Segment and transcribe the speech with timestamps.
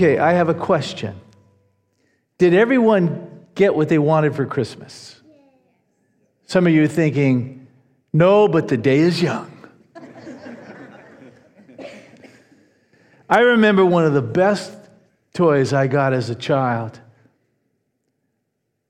[0.00, 1.14] Okay, I have a question.
[2.38, 5.20] Did everyone get what they wanted for Christmas?
[6.46, 7.66] Some of you are thinking,
[8.10, 9.52] no, but the day is young.
[13.28, 14.72] I remember one of the best
[15.34, 16.98] toys I got as a child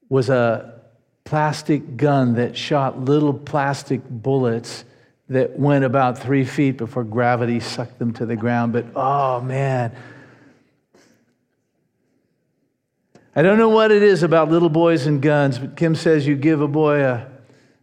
[0.09, 0.81] was a
[1.25, 4.85] plastic gun that shot little plastic bullets
[5.29, 8.73] that went about three feet before gravity sucked them to the ground.
[8.73, 9.93] But oh man,
[13.35, 16.35] I don't know what it is about little boys and guns, but Kim says you
[16.35, 17.29] give a boy a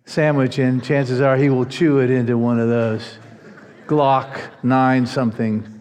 [0.03, 3.17] sandwich, and chances are he will chew it into one of those
[3.85, 5.73] Glock 9 something.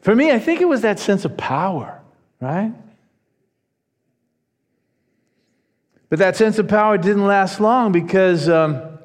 [0.00, 2.00] For me, I think it was that sense of power,
[2.40, 2.72] right?
[6.08, 8.98] But that sense of power didn't last long because um,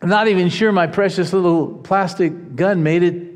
[0.00, 3.33] I'm not even sure my precious little plastic gun made it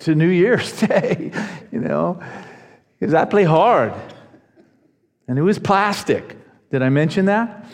[0.00, 1.32] to New Year's Day,
[1.72, 2.22] you know,
[2.98, 3.94] because I play hard.
[5.26, 6.36] And it was plastic.
[6.70, 7.66] Did I mention that?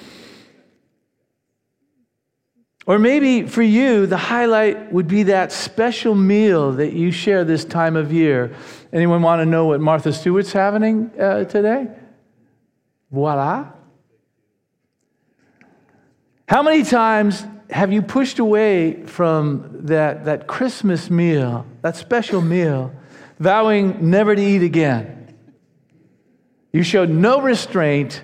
[2.86, 7.64] Or maybe for you, the highlight would be that special meal that you share this
[7.64, 8.54] time of year.
[8.92, 11.88] Anyone want to know what Martha Stewart's having uh, today?
[13.10, 13.72] Voila.
[16.46, 22.94] How many times have you pushed away from that, that Christmas meal, that special meal,
[23.40, 25.34] vowing never to eat again?
[26.72, 28.22] You showed no restraint.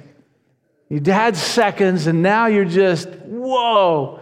[0.88, 4.20] You had seconds, and now you're just, whoa,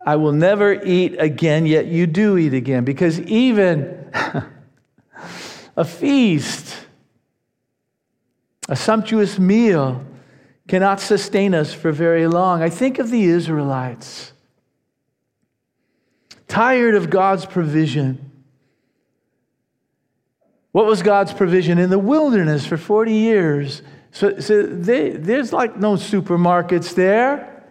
[0.00, 2.84] I will never eat again, yet you do eat again.
[2.84, 4.12] Because even
[5.76, 6.86] a feast,
[8.68, 10.06] a sumptuous meal,
[10.68, 12.62] cannot sustain us for very long.
[12.62, 14.32] I think of the Israelites,
[16.48, 18.30] tired of God's provision.
[20.72, 21.78] What was God's provision?
[21.78, 23.82] In the wilderness for 40 years.
[24.10, 27.64] So, so they, there's like no supermarkets there.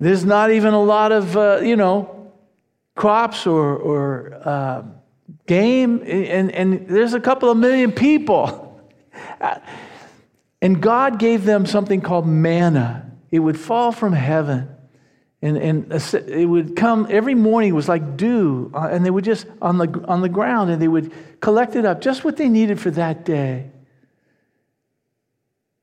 [0.00, 2.32] There's not even a lot of, uh, you know,
[2.94, 4.82] crops or, or uh,
[5.46, 6.02] game.
[6.06, 8.82] And, and there's a couple of million people.
[10.64, 13.12] And God gave them something called manna.
[13.30, 14.73] It would fall from heaven.
[15.44, 15.92] And, and
[16.26, 19.76] it would come every morning, it was like dew, uh, and they would just on
[19.76, 22.90] the, on the ground, and they would collect it up, just what they needed for
[22.92, 23.70] that day.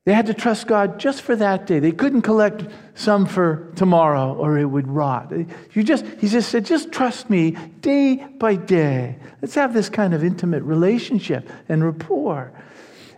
[0.04, 1.78] They had to trust God just for that day.
[1.78, 5.30] They couldn't collect some for tomorrow or it would rot.
[5.30, 9.16] You just, he just said, just trust me day by day.
[9.40, 12.52] Let's have this kind of intimate relationship and rapport.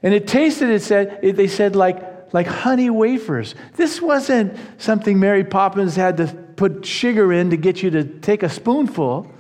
[0.03, 3.55] And it tasted, it said, it, they said, like, like honey wafers.
[3.77, 8.43] This wasn't something Mary Poppins had to put sugar in to get you to take
[8.43, 9.31] a spoonful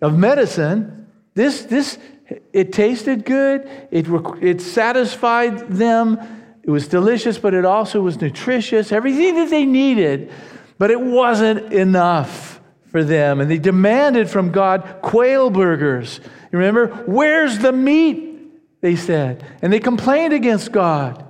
[0.00, 1.08] of medicine.
[1.34, 1.98] This, this,
[2.52, 3.68] it tasted good.
[3.90, 4.06] It,
[4.40, 6.20] it satisfied them.
[6.62, 8.92] It was delicious, but it also was nutritious.
[8.92, 10.30] Everything that they needed,
[10.78, 13.40] but it wasn't enough for them.
[13.40, 16.20] And they demanded from God quail burgers.
[16.52, 16.86] You remember?
[17.06, 18.30] Where's the meat?
[18.80, 19.44] they said.
[19.62, 21.23] And they complained against God.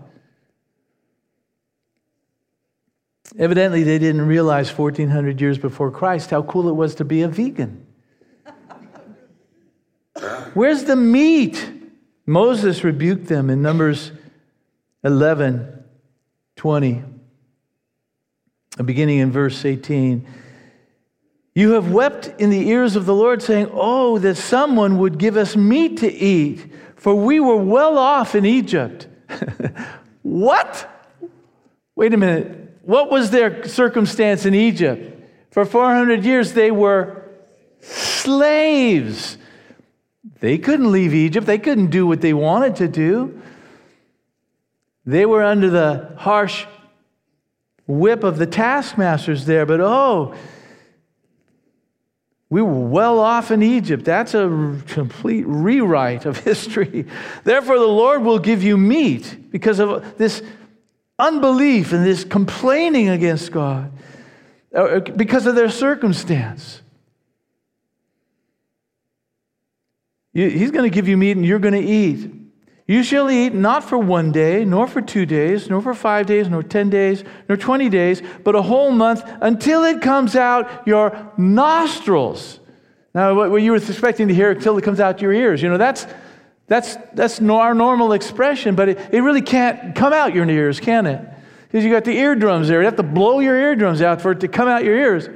[3.38, 7.28] Evidently, they didn't realize 1400 years before Christ how cool it was to be a
[7.28, 7.86] vegan.
[10.54, 11.70] Where's the meat?
[12.26, 14.12] Moses rebuked them in Numbers
[15.02, 15.84] 11
[16.56, 17.02] 20,
[18.84, 20.26] beginning in verse 18.
[21.54, 25.36] You have wept in the ears of the Lord, saying, Oh, that someone would give
[25.36, 26.72] us meat to eat
[27.04, 29.08] for we were well off in Egypt.
[30.22, 30.88] what?
[31.94, 32.63] Wait a minute.
[32.84, 35.10] What was their circumstance in Egypt?
[35.50, 37.22] For 400 years, they were
[37.80, 39.38] slaves.
[40.40, 43.40] They couldn't leave Egypt, they couldn't do what they wanted to do.
[45.06, 46.66] They were under the harsh
[47.86, 50.34] whip of the taskmasters there, but oh,
[52.48, 54.04] we were well off in Egypt.
[54.04, 57.06] That's a complete rewrite of history.
[57.42, 60.42] Therefore, the Lord will give you meat because of this
[61.26, 63.90] unbelief and this complaining against God,
[64.74, 66.82] uh, because of their circumstance.
[70.32, 72.30] He's going to give you meat and you're going to eat.
[72.86, 76.48] You shall eat not for one day, nor for two days, nor for five days,
[76.48, 81.32] nor ten days, nor twenty days, but a whole month until it comes out your
[81.38, 82.60] nostrils.
[83.14, 85.78] Now, what you were expecting to hear until it comes out your ears, you know,
[85.78, 86.06] that's,
[86.66, 91.06] that's, that's our normal expression, but it, it really can't come out your ears, can
[91.06, 91.20] it?
[91.66, 92.80] Because you got the eardrums there.
[92.80, 95.28] You have to blow your eardrums out for it to come out your ears.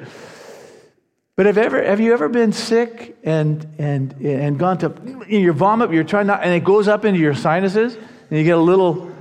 [1.36, 4.92] But have, ever, have you ever been sick and, and, and gone to,
[5.28, 8.44] in your vomit, you're trying not, and it goes up into your sinuses, and you
[8.44, 9.14] get a little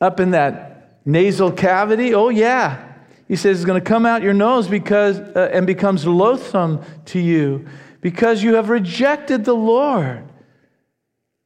[0.00, 2.14] up in that nasal cavity?
[2.14, 2.86] Oh, yeah.
[3.26, 7.18] He says it's going to come out your nose because, uh, and becomes loathsome to
[7.18, 7.66] you
[8.00, 10.24] because you have rejected the Lord.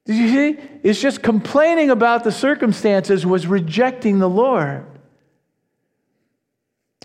[0.07, 0.61] Did you see?
[0.83, 4.87] It's just complaining about the circumstances was rejecting the Lord.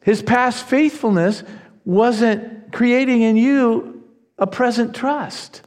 [0.04, 1.44] His past faithfulness
[1.86, 4.04] wasn't creating in you
[4.38, 5.62] a present trust.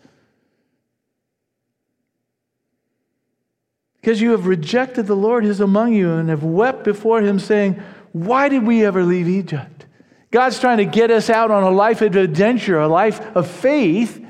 [4.00, 7.81] Because you have rejected the Lord who's among you and have wept before him, saying,
[8.12, 9.87] Why did we ever leave Egypt?
[10.31, 14.25] God's trying to get us out on a life of adventure, a life of faith,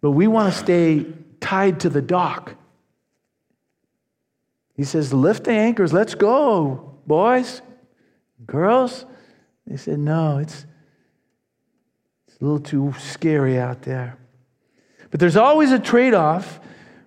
[0.00, 1.06] but we want to stay
[1.46, 2.56] tied to the dock.
[4.74, 7.62] He says, Lift the anchors, let's go, boys,
[8.44, 9.06] girls.
[9.64, 10.66] They said, No, it's,
[12.26, 14.18] it's a little too scary out there.
[15.12, 16.58] But there's always a trade off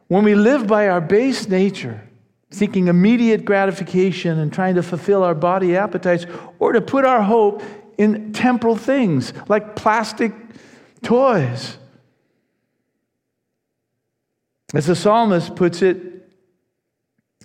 [0.08, 2.02] when we live by our base nature,
[2.50, 6.26] seeking immediate gratification and trying to fulfill our body appetites,
[6.60, 7.62] or to put our hope
[7.98, 10.32] in temporal things like plastic
[11.04, 11.78] toys.
[14.74, 15.98] As the psalmist puts it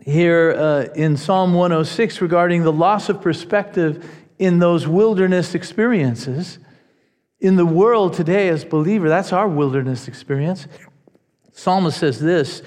[0.03, 4.07] here uh, in Psalm 106 regarding the loss of perspective
[4.39, 6.59] in those wilderness experiences,
[7.41, 10.67] in the world today as believer, that's our wilderness experience.
[11.53, 12.63] Psalmist says this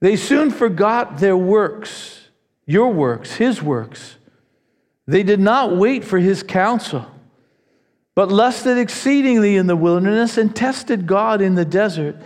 [0.00, 2.28] They soon forgot their works,
[2.64, 4.16] your works, his works.
[5.06, 7.06] They did not wait for his counsel,
[8.14, 12.16] but lusted exceedingly in the wilderness and tested God in the desert.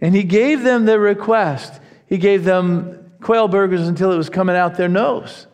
[0.00, 1.80] And he gave them their request.
[2.06, 5.46] He gave them quail burgers until it was coming out their nose.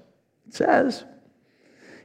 [0.47, 1.05] It says.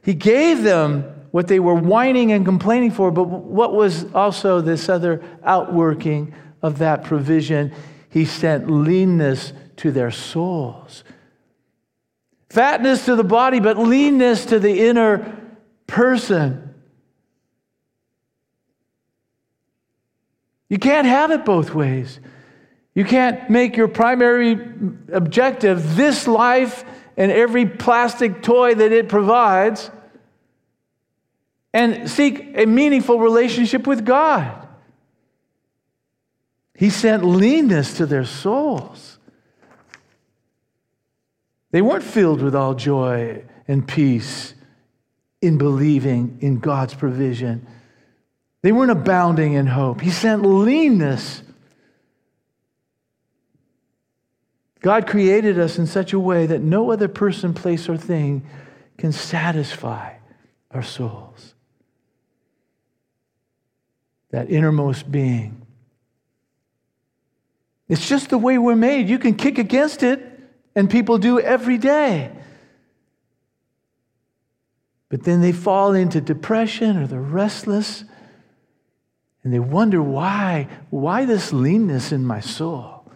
[0.02, 4.88] He gave them what they were whining and complaining for, but what was also this
[4.88, 7.72] other outworking of that provision,
[8.08, 11.04] he sent leanness to their souls.
[12.50, 15.40] Fatness to the body, but leanness to the inner
[15.86, 16.71] person.
[20.72, 22.18] You can't have it both ways.
[22.94, 24.52] You can't make your primary
[25.12, 29.90] objective this life and every plastic toy that it provides
[31.74, 34.66] and seek a meaningful relationship with God.
[36.74, 39.18] He sent leanness to their souls.
[41.70, 44.54] They weren't filled with all joy and peace
[45.42, 47.66] in believing in God's provision.
[48.62, 50.00] They weren't abounding in hope.
[50.00, 51.42] He sent leanness.
[54.80, 58.44] God created us in such a way that no other person, place, or thing
[58.98, 60.14] can satisfy
[60.70, 61.54] our souls.
[64.30, 65.62] That innermost being
[67.92, 69.10] it's just the way we're made.
[69.10, 70.26] You can kick against it,
[70.74, 72.30] and people do every day.
[75.10, 78.04] But then they fall into depression or they're restless
[79.44, 83.10] and they wonder why, why this leanness in my soul?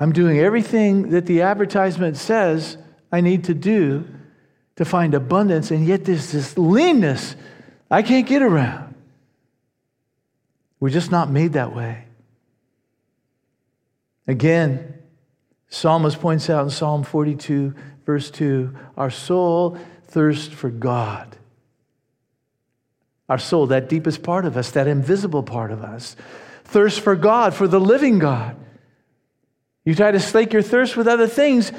[0.00, 2.78] I'm doing everything that the advertisement says
[3.10, 4.06] I need to do
[4.76, 7.34] to find abundance, and yet there's this leanness
[7.90, 8.94] I can't get around.
[10.78, 12.04] We're just not made that way.
[14.28, 14.94] Again,
[15.68, 17.74] Psalmist points out in Psalm 42,
[18.06, 21.36] verse 2 our soul thirsts for God.
[23.28, 26.16] Our soul, that deepest part of us, that invisible part of us,
[26.68, 28.54] Thirst for God, for the living God.
[29.86, 31.72] You try to slake your thirst with other things,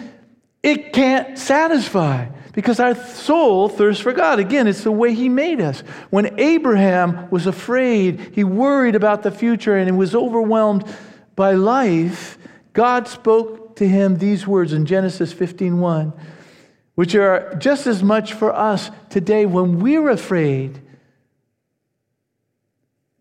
[0.63, 4.39] it can't satisfy because our soul thirsts for God.
[4.39, 5.81] Again, it's the way He made us.
[6.09, 10.85] When Abraham was afraid, he worried about the future and he was overwhelmed
[11.35, 12.39] by life,
[12.73, 16.13] God spoke to him these words in Genesis 15:1,
[16.95, 20.81] which are just as much for us today when we're afraid,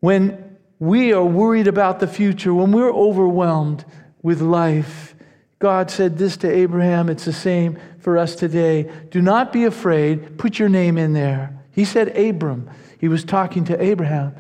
[0.01, 3.85] when we are worried about the future, when we're overwhelmed
[4.23, 5.15] with life.
[5.59, 7.09] God said this to Abraham.
[7.09, 8.91] It's the same for us today.
[9.11, 10.39] Do not be afraid.
[10.39, 11.59] Put your name in there.
[11.73, 12.71] He said Abram.
[13.01, 14.35] He was talking to Abraham.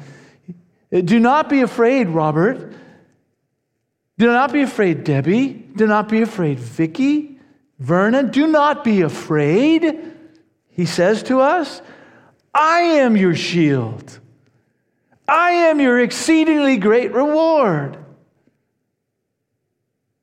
[0.92, 2.72] Do not be afraid, Robert.
[4.16, 5.52] Do not be afraid, Debbie.
[5.52, 7.38] Do not be afraid, Vicky,
[7.78, 8.30] Vernon.
[8.30, 9.96] Do not be afraid.
[10.70, 11.82] He says to us,
[12.54, 14.18] I am your shield.
[15.28, 17.98] I am your exceedingly great reward.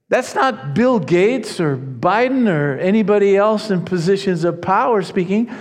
[0.10, 5.52] That's not Bill Gates or Biden or anybody else in positions of power speaking.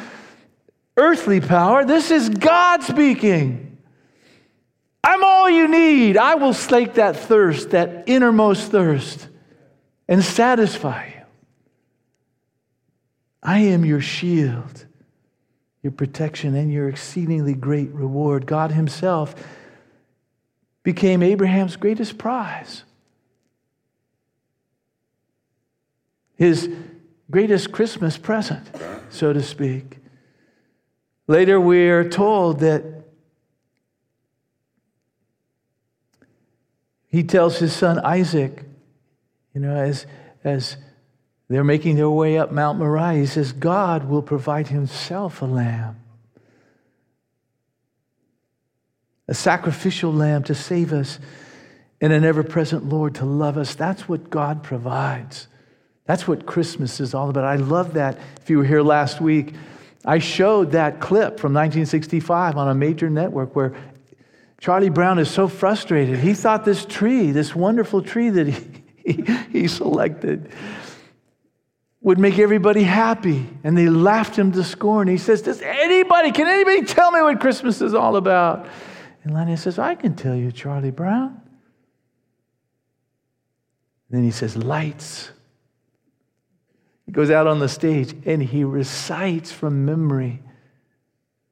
[0.97, 1.85] Earthly power.
[1.85, 3.79] This is God speaking.
[5.03, 6.17] I'm all you need.
[6.17, 9.29] I will slake that thirst, that innermost thirst,
[10.09, 11.23] and satisfy you.
[13.43, 14.87] I am your shield,
[15.85, 18.47] your protection, and your exceedingly great reward.
[18.47, 19.35] God Himself
[20.83, 22.85] became Abraham's greatest prize.
[26.37, 26.71] His
[27.31, 28.67] greatest Christmas present,
[29.11, 29.99] so to speak.
[31.27, 32.83] Later, we are told that
[37.09, 38.65] he tells his son Isaac,
[39.55, 40.07] you know, as,
[40.43, 40.79] as
[41.55, 46.01] they're making their way up Mount Moriah, he says, God will provide himself a lamb,
[49.29, 51.19] a sacrificial lamb to save us,
[52.01, 53.75] and an ever present Lord to love us.
[53.75, 55.49] That's what God provides.
[56.07, 57.45] That's what Christmas is all about.
[57.45, 58.19] I love that.
[58.43, 59.55] If you were here last week,
[60.05, 63.75] I showed that clip from 1965 on a major network where
[64.61, 66.19] Charlie Brown is so frustrated.
[66.19, 68.83] He thought this tree, this wonderful tree that he,
[69.13, 69.23] he,
[69.61, 70.51] he selected,
[72.05, 73.49] would make everybody happy.
[73.65, 75.09] And they laughed him to scorn.
[75.09, 78.69] He says, Does anybody, can anybody tell me what Christmas is all about?
[79.25, 81.41] And Lenny says, I can tell you, Charlie Brown.
[84.09, 85.31] And then he says, Lights.
[87.07, 90.43] He goes out on the stage and he recites from memory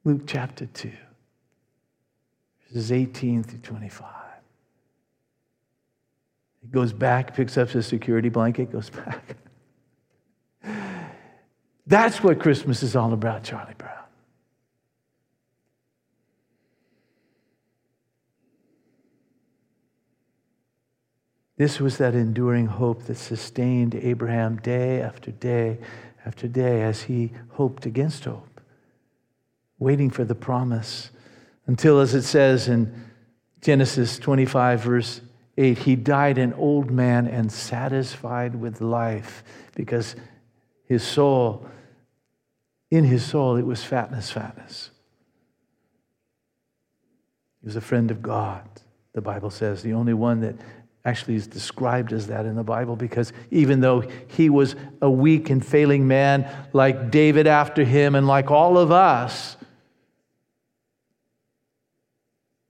[0.03, 0.91] Luke chapter 2,
[2.67, 4.07] verses 18 through 25.
[6.61, 9.37] He goes back, picks up his security blanket, goes back.
[11.85, 13.91] That's what Christmas is all about, Charlie Brown.
[21.57, 25.77] This was that enduring hope that sustained Abraham day after day
[26.25, 28.61] after day as he hoped against hope,
[29.77, 31.11] waiting for the promise
[31.67, 32.93] until, as it says in
[33.61, 35.21] Genesis 25, verse
[35.57, 39.43] 8, he died an old man and satisfied with life
[39.75, 40.15] because
[40.85, 41.65] his soul,
[42.91, 44.91] in his soul, it was fatness, fatness.
[47.61, 48.67] He was a friend of God,
[49.13, 50.55] the Bible says, the only one that
[51.05, 55.49] actually is described as that in the Bible because even though he was a weak
[55.49, 59.57] and failing man like David after him and like all of us,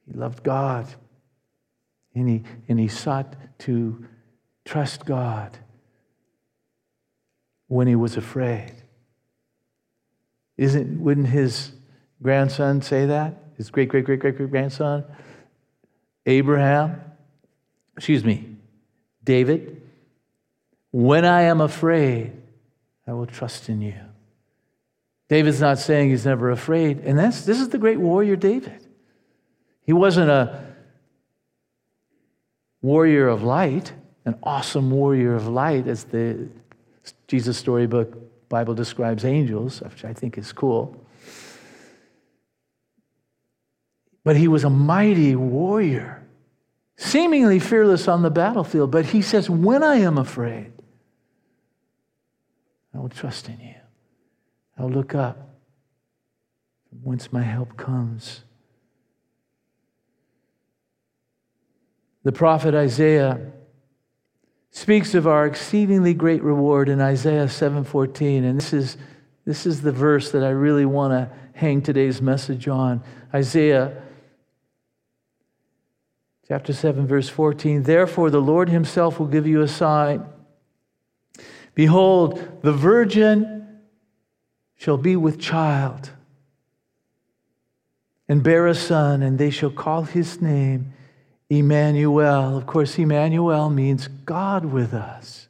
[0.08, 0.88] he loved God.
[2.16, 4.06] And he, and he sought to
[4.66, 5.58] trust God
[7.74, 8.72] when he was afraid.
[10.58, 11.72] Isn't, wouldn't his
[12.22, 13.36] grandson say that?
[13.58, 15.04] His great, great, great, great, great grandson?
[16.26, 17.02] Abraham?
[17.98, 18.56] excuse me,
[19.24, 19.82] David,
[20.92, 22.34] when I am afraid,
[23.08, 23.96] I will trust in you.
[25.28, 27.00] David's not saying he's never afraid.
[27.00, 28.86] And that's, this is the great warrior David.
[29.82, 30.64] He wasn't a
[32.82, 33.94] warrior of light,
[34.26, 36.48] an awesome warrior of light, as the
[37.28, 41.04] Jesus storybook Bible describes angels, which I think is cool.
[44.24, 46.24] But he was a mighty warrior
[46.96, 50.72] seemingly fearless on the battlefield, but he says, When I am afraid,
[52.94, 53.76] I will trust in you.
[54.78, 55.56] I'll look up
[56.90, 58.44] from whence my help comes.
[62.24, 63.52] The prophet Isaiah
[64.74, 68.98] speaks of our exceedingly great reward in Isaiah 7:14 and this is
[69.46, 73.02] this is the verse that I really want to hang today's message on.
[73.34, 74.04] Isaiah
[76.46, 77.84] Chapter 7, verse 14.
[77.84, 80.26] Therefore, the Lord himself will give you a sign.
[81.74, 83.80] Behold, the virgin
[84.76, 86.12] shall be with child
[88.28, 90.94] and bear a son, and they shall call his name
[91.60, 92.58] Emmanuel.
[92.58, 95.48] Of course, Emmanuel means God with us.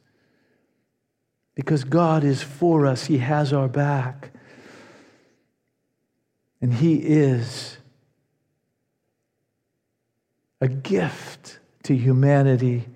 [1.54, 4.30] Because God is for us, He has our back.
[6.60, 7.76] And He is
[10.60, 12.86] a gift to humanity.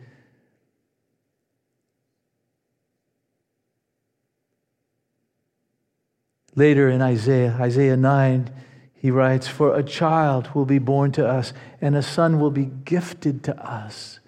[6.56, 8.50] Later in Isaiah, Isaiah 9,
[8.98, 12.66] he writes, For a child will be born to us, and a son will be
[12.84, 14.18] gifted to us.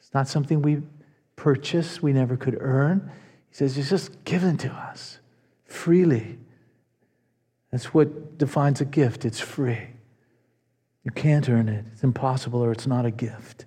[0.00, 0.82] It's not something we
[1.36, 3.10] purchase, we never could earn.
[3.48, 5.20] He says it's just given to us
[5.64, 6.38] freely.
[7.70, 9.88] That's what defines a gift it's free.
[11.04, 11.84] You can't earn it.
[11.92, 13.64] It's impossible or it's not a gift.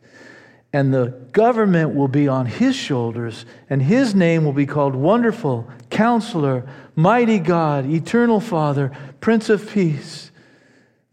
[0.74, 5.70] And the government will be on his shoulders, and his name will be called Wonderful,
[5.90, 10.32] Counselor, Mighty God, Eternal Father, Prince of Peace.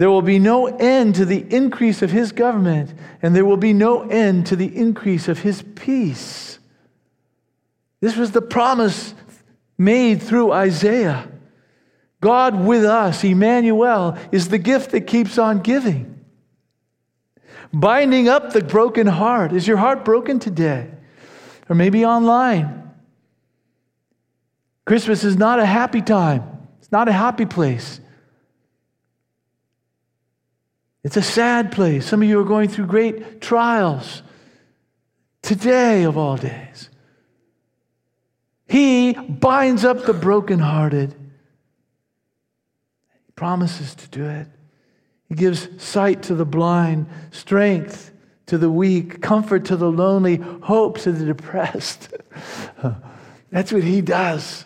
[0.01, 3.75] There will be no end to the increase of his government, and there will be
[3.75, 6.59] no end to the increase of his peace.
[8.01, 9.13] This was the promise
[9.77, 11.29] made through Isaiah.
[12.23, 16.25] God with us, Emmanuel, is the gift that keeps on giving.
[17.71, 19.53] Binding up the broken heart.
[19.53, 20.91] Is your heart broken today?
[21.69, 22.91] Or maybe online.
[24.87, 26.43] Christmas is not a happy time,
[26.79, 28.00] it's not a happy place.
[31.03, 32.07] It's a sad place.
[32.07, 34.23] Some of you are going through great trials
[35.43, 36.91] today, of all days.
[38.69, 41.13] He binds up the brokenhearted.
[41.13, 41.19] He
[43.35, 44.47] promises to do it.
[45.29, 48.13] He gives sight to the blind, strength
[48.47, 52.13] to the weak, comfort to the lonely, hope to the depressed.
[53.51, 54.65] That's what he does.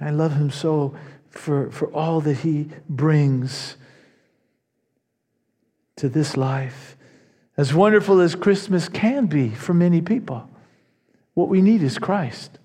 [0.00, 0.96] I love him so
[1.30, 3.76] for, for all that he brings
[5.96, 6.96] to this life.
[7.56, 10.48] As wonderful as Christmas can be for many people,
[11.34, 12.58] what we need is Christ.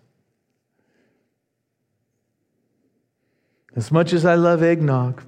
[3.76, 5.24] As much as I love eggnog,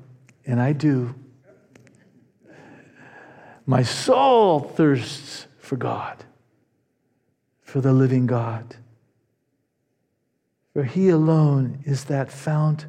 [0.46, 1.16] and I do,
[3.66, 6.26] my soul thirsts for God,
[7.62, 8.76] for the living God.
[10.74, 12.88] For He alone is that fount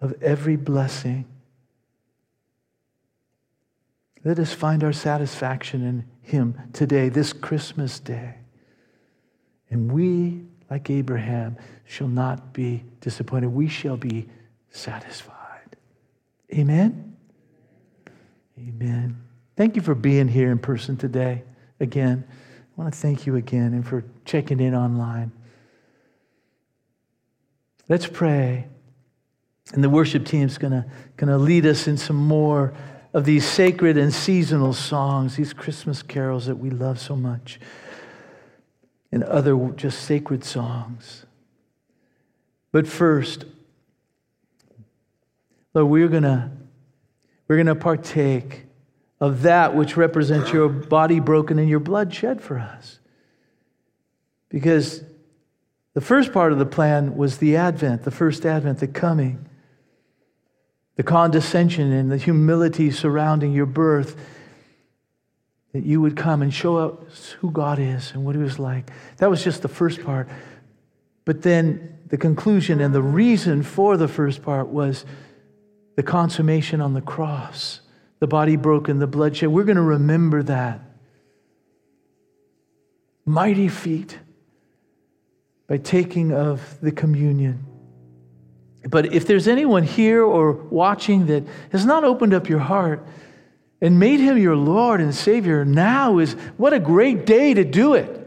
[0.00, 1.24] of every blessing.
[4.26, 8.34] Let us find our satisfaction in Him today, this Christmas day.
[9.70, 13.50] And we, like Abraham, shall not be disappointed.
[13.50, 14.28] We shall be
[14.70, 15.76] satisfied.
[16.52, 17.16] Amen?
[18.58, 19.16] Amen.
[19.56, 21.44] Thank you for being here in person today.
[21.78, 25.30] Again, I want to thank you again and for checking in online.
[27.88, 28.66] Let's pray.
[29.72, 30.84] And the worship team's going to,
[31.16, 32.74] going to lead us in some more
[33.16, 37.58] of these sacred and seasonal songs, these Christmas carols that we love so much,
[39.10, 41.24] and other just sacred songs.
[42.72, 43.46] But first,
[45.72, 46.50] Lord, we're to
[47.48, 48.66] we're to partake
[49.18, 52.98] of that which represents your body broken and your blood shed for us.
[54.50, 55.02] Because
[55.94, 59.48] the first part of the plan was the advent, the first advent, the coming
[60.96, 64.16] the condescension and the humility surrounding your birth,
[65.72, 68.90] that you would come and show us who God is and what He was like.
[69.18, 70.28] That was just the first part.
[71.26, 75.04] But then the conclusion and the reason for the first part was
[75.96, 77.80] the consummation on the cross,
[78.20, 79.50] the body broken, the bloodshed.
[79.50, 80.80] We're going to remember that.
[83.24, 84.18] Mighty feat
[85.66, 87.66] by taking of the communion.
[88.88, 93.04] But if there's anyone here or watching that has not opened up your heart
[93.80, 97.94] and made him your Lord and Savior, now is what a great day to do
[97.94, 98.22] it.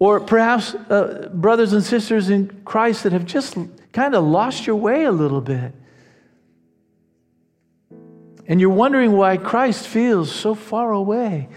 [0.00, 3.56] Or perhaps uh, brothers and sisters in Christ that have just
[3.92, 5.72] kind of lost your way a little bit.
[8.46, 11.48] And you're wondering why Christ feels so far away.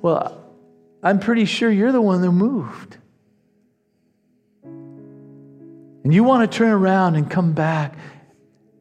[0.00, 0.44] Well,
[1.02, 2.98] I'm pretty sure you're the one that moved
[6.06, 7.96] and you want to turn around and come back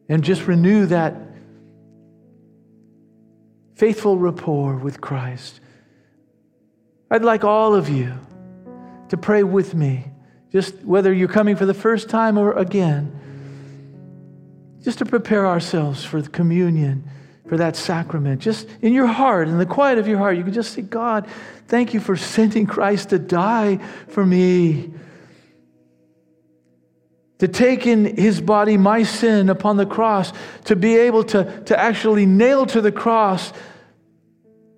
[0.09, 1.15] and just renew that
[3.73, 5.59] faithful rapport with Christ,
[7.09, 8.13] I'd like all of you
[9.09, 10.05] to pray with me,
[10.51, 13.19] just whether you're coming for the first time or again,
[14.83, 17.09] just to prepare ourselves for the communion,
[17.47, 18.39] for that sacrament.
[18.39, 21.27] Just in your heart, in the quiet of your heart, you can just say, God,
[21.69, 23.77] thank you for sending Christ to die
[24.09, 24.93] for me
[27.39, 30.31] to take in his body my sin upon the cross,
[30.65, 33.51] to be able to, to actually nail to the cross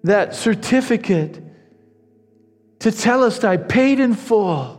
[0.04, 1.44] that certificate
[2.80, 4.76] to tell us that I paid in full.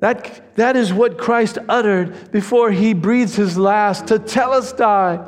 [0.00, 5.24] That, that is what Christ uttered before he breathes his last to tell us die.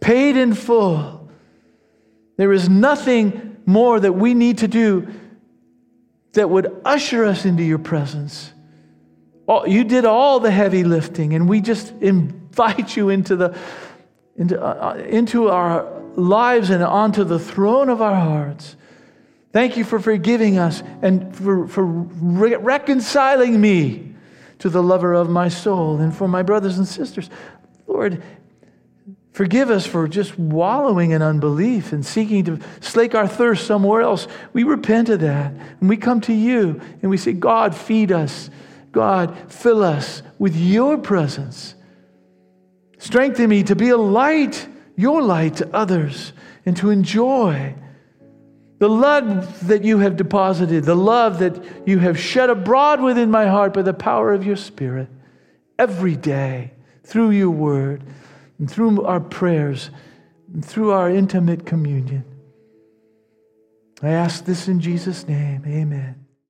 [0.00, 1.30] Paid in full.
[2.36, 5.08] There is nothing more that we need to do
[6.32, 8.52] that would usher us into your presence
[9.66, 13.56] you did all the heavy lifting, and we just invite you into, the,
[14.36, 18.76] into, uh, uh, into our lives and onto the throne of our hearts.
[19.52, 24.14] Thank you for forgiving us and for, for re- reconciling me
[24.58, 27.30] to the lover of my soul and for my brothers and sisters.
[27.86, 28.22] Lord,
[29.32, 34.26] forgive us for just wallowing in unbelief and seeking to slake our thirst somewhere else.
[34.52, 35.52] We repent of that.
[35.80, 38.50] And we come to you and we say, God, feed us.
[38.92, 41.74] God, fill us with your presence.
[42.98, 46.32] Strengthen me to be a light, your light to others,
[46.64, 47.74] and to enjoy
[48.78, 53.46] the love that you have deposited, the love that you have shed abroad within my
[53.46, 55.08] heart by the power of your Spirit
[55.78, 56.72] every day
[57.04, 58.02] through your word
[58.58, 59.90] and through our prayers
[60.52, 62.24] and through our intimate communion.
[64.02, 65.62] I ask this in Jesus' name.
[65.66, 66.25] Amen.